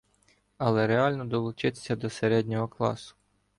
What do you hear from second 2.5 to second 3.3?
класу